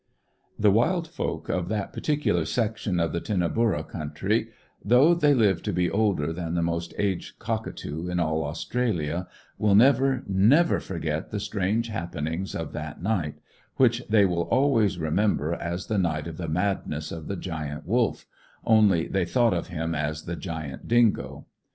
The 0.57 0.71
wild 0.71 1.07
folk 1.07 1.47
of 1.47 1.67
that 1.69 1.93
particular 1.93 2.43
section 2.45 2.99
of 2.99 3.11
the 3.13 3.21
Tinnaburra 3.21 3.83
country, 3.87 4.47
though 4.83 5.13
they 5.13 5.35
live 5.35 5.61
to 5.61 5.71
be 5.71 5.91
older 5.91 6.33
than 6.33 6.55
the 6.55 6.63
most 6.63 6.95
aged 6.97 7.37
cockatoo 7.37 8.07
in 8.09 8.19
all 8.19 8.43
Australia, 8.43 9.27
will 9.59 9.75
never, 9.75 10.23
never 10.27 10.79
forget 10.79 11.29
the 11.29 11.39
strange 11.39 11.89
happenings 11.89 12.55
of 12.55 12.73
that 12.73 13.03
night, 13.03 13.35
which 13.75 14.01
they 14.09 14.25
will 14.25 14.47
always 14.49 14.97
remember 14.97 15.53
as 15.53 15.85
the 15.85 15.99
night 15.99 16.25
of 16.25 16.37
the 16.37 16.49
madness 16.49 17.11
of 17.11 17.27
the 17.27 17.35
Giant 17.37 17.85
Wolf 17.85 18.25
only 18.65 19.05
they 19.07 19.25
thought 19.25 19.53
of 19.53 19.67
him 19.67 19.93
as 19.93 20.23
the 20.23 20.35
Giant 20.35 20.87
Dingo. 20.87 21.45